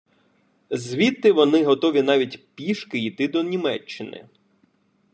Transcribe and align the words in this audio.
Звідти 0.69 1.31
вони 1.31 1.63
готові 1.65 2.01
навіть 2.01 2.45
пішки 2.55 2.99
йти 2.99 3.27
до 3.27 3.43
Німеччини. 3.43 4.27